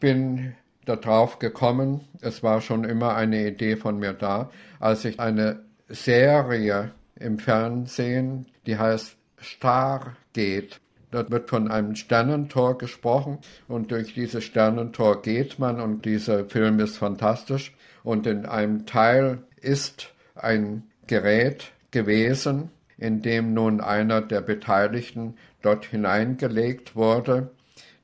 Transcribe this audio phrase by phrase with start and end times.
[0.00, 0.54] bin
[0.84, 6.92] darauf gekommen, es war schon immer eine Idee von mir da, als ich eine Serie
[7.16, 10.80] im Fernsehen, die heißt Stargate.
[11.10, 16.78] Dort wird von einem Sternentor gesprochen und durch dieses Sternentor geht man und dieser Film
[16.78, 17.74] ist fantastisch.
[18.02, 25.84] Und in einem Teil ist ein Gerät gewesen, in dem nun einer der Beteiligten dort
[25.84, 27.50] hineingelegt wurde.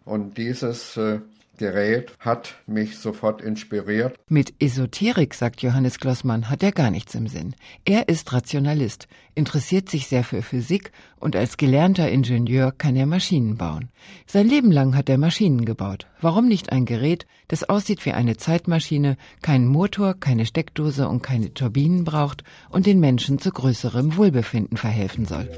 [0.05, 1.21] Und dieses äh,
[1.57, 4.17] Gerät hat mich sofort inspiriert.
[4.29, 7.55] Mit Esoterik, sagt Johannes Glossmann, hat er gar nichts im Sinn.
[7.85, 13.57] Er ist Rationalist, interessiert sich sehr für Physik und als gelernter Ingenieur kann er Maschinen
[13.57, 13.89] bauen.
[14.27, 16.07] Sein Leben lang hat er Maschinen gebaut.
[16.21, 21.55] Warum nicht ein Gerät, das aussieht wie eine Zeitmaschine, keinen Motor, keine Steckdose und keine
[21.55, 25.49] Turbinen braucht und den Menschen zu größerem Wohlbefinden verhelfen soll?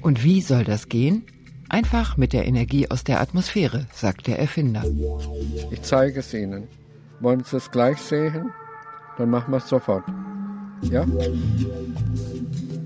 [0.00, 1.24] Und wie soll das gehen?
[1.74, 4.84] Einfach mit der Energie aus der Atmosphäre, sagt der Erfinder.
[5.72, 6.68] Ich zeige es Ihnen.
[7.18, 8.52] Wollen Sie es gleich sehen?
[9.18, 10.04] Dann machen wir es sofort.
[10.82, 11.04] Ja?
[11.04, 11.42] Gehen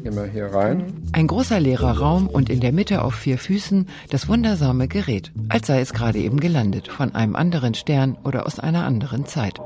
[0.02, 0.90] wir hier rein.
[1.12, 5.66] Ein großer leerer Raum und in der Mitte auf vier Füßen das wundersame Gerät, als
[5.66, 9.58] sei es gerade eben gelandet, von einem anderen Stern oder aus einer anderen Zeit.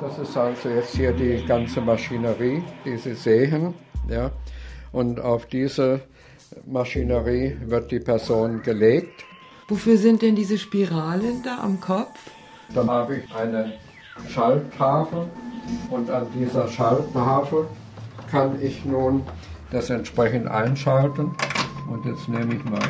[0.00, 3.74] Das ist also jetzt hier die ganze Maschinerie, die Sie sehen.
[4.08, 4.30] Ja?
[4.92, 6.00] Und auf diese
[6.66, 9.24] Maschinerie wird die Person gelegt.
[9.68, 12.18] Wofür sind denn diese Spiralen da am Kopf?
[12.74, 13.74] Dann habe ich eine
[14.28, 15.28] Schalttafel
[15.90, 17.66] und an dieser Schalttafel
[18.30, 19.22] kann ich nun
[19.70, 21.34] das entsprechend einschalten.
[21.90, 22.80] Und jetzt nehme ich mal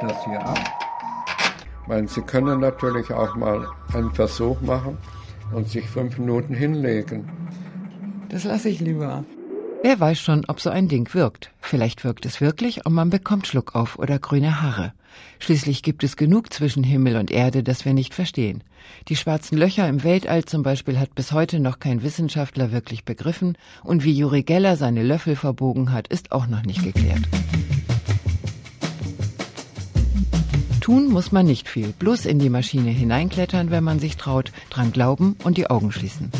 [0.00, 0.58] das hier ab.
[1.86, 4.96] Weil Sie können natürlich auch mal einen Versuch machen
[5.52, 7.39] und sich fünf Minuten hinlegen.
[8.30, 9.24] Das lasse ich lieber.
[9.82, 11.50] Wer weiß schon, ob so ein Ding wirkt.
[11.60, 14.92] Vielleicht wirkt es wirklich und man bekommt Schluck auf oder grüne Haare.
[15.38, 18.62] Schließlich gibt es genug zwischen Himmel und Erde, das wir nicht verstehen.
[19.08, 23.56] Die schwarzen Löcher im Weltall zum Beispiel hat bis heute noch kein Wissenschaftler wirklich begriffen
[23.82, 27.22] und wie Juri Geller seine Löffel verbogen hat, ist auch noch nicht geklärt.
[30.80, 34.92] Tun muss man nicht viel, bloß in die Maschine hineinklettern, wenn man sich traut, dran
[34.92, 36.30] glauben und die Augen schließen.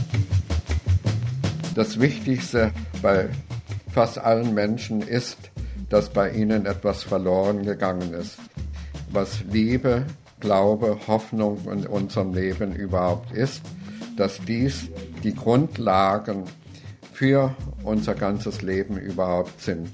[1.80, 3.30] Das Wichtigste bei
[3.90, 5.38] fast allen Menschen ist,
[5.88, 8.36] dass bei ihnen etwas verloren gegangen ist.
[9.12, 10.04] Was Liebe,
[10.40, 13.62] Glaube, Hoffnung in unserem Leben überhaupt ist,
[14.18, 14.90] dass dies
[15.24, 16.44] die Grundlagen
[17.14, 19.88] für unser ganzes Leben überhaupt sind.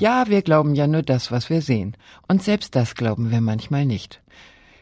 [0.00, 1.96] Ja, wir glauben ja nur das, was wir sehen.
[2.26, 4.20] Und selbst das glauben wir manchmal nicht.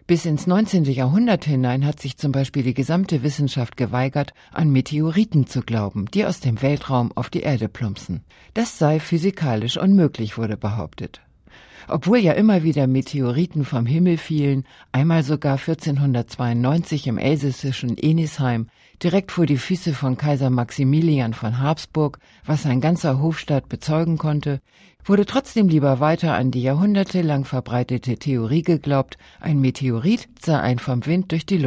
[0.08, 0.84] Bis ins 19.
[0.84, 6.24] Jahrhundert hinein hat sich zum Beispiel die gesamte Wissenschaft geweigert, an Meteoriten zu glauben, die
[6.24, 8.22] aus dem Weltraum auf die Erde plumpsen.
[8.54, 11.20] Das sei physikalisch unmöglich, wurde behauptet.
[11.88, 18.68] Obwohl ja immer wieder Meteoriten vom Himmel fielen, einmal sogar 1492 im elsässischen Enisheim,
[19.02, 24.62] direkt vor die Füße von Kaiser Maximilian von Habsburg, was sein ganzer Hofstaat bezeugen konnte,
[25.08, 31.04] wurde trotzdem lieber weiter an die jahrhundertelang verbreitete Theorie geglaubt, ein Meteorit sei ein vom
[31.06, 31.66] Wind durch die Luft